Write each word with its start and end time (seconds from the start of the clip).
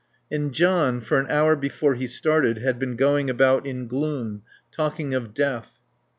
And 0.31 0.51
John, 0.51 0.99
for 0.99 1.19
an 1.19 1.27
hour 1.29 1.55
before 1.55 1.93
he 1.93 2.07
started, 2.07 2.57
had 2.57 2.79
been 2.79 2.95
going 2.95 3.29
about 3.29 3.67
in 3.67 3.85
gloom, 3.85 4.41
talking 4.71 5.13
of 5.13 5.35
death. 5.35 5.73